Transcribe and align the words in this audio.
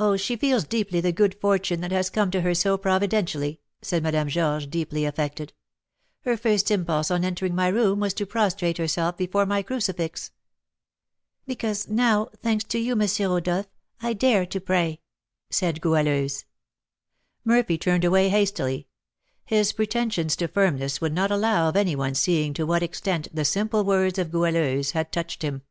"Oh, 0.00 0.16
she 0.16 0.34
feels 0.34 0.64
deeply 0.64 1.00
the 1.00 1.12
good 1.12 1.36
fortune 1.40 1.80
that 1.82 1.92
has 1.92 2.10
come 2.10 2.32
to 2.32 2.40
her 2.40 2.52
so 2.52 2.76
providentially," 2.76 3.60
said 3.80 4.02
Madame 4.02 4.28
Georges, 4.28 4.66
deeply 4.66 5.04
affected; 5.04 5.52
"her 6.22 6.36
first 6.36 6.68
impulse 6.68 7.12
on 7.12 7.24
entering 7.24 7.54
my 7.54 7.68
room 7.68 8.00
was 8.00 8.12
to 8.14 8.26
prostrate 8.26 8.76
herself 8.78 9.16
before 9.16 9.46
my 9.46 9.62
crucifix." 9.62 10.32
"Because 11.46 11.86
now, 11.88 12.28
thanks 12.42 12.64
to 12.64 12.80
you, 12.80 13.00
M. 13.00 13.06
Rodolph, 13.20 13.68
I 14.02 14.14
dare 14.14 14.46
to 14.46 14.60
pray," 14.60 15.00
said 15.48 15.80
Goualeuse. 15.80 16.44
Murphy 17.44 17.78
turned 17.78 18.02
away 18.02 18.30
hastily; 18.30 18.88
his 19.44 19.72
pretensions 19.72 20.34
to 20.34 20.48
firmness 20.48 21.00
would 21.00 21.12
not 21.12 21.30
allow 21.30 21.68
of 21.68 21.76
any 21.76 21.94
one 21.94 22.16
seeing 22.16 22.52
to 22.54 22.66
what 22.66 22.82
extent 22.82 23.28
the 23.32 23.44
simple 23.44 23.84
words 23.84 24.18
of 24.18 24.32
Goualeuse 24.32 24.90
had 24.90 25.12
touched 25.12 25.42
him. 25.42 25.62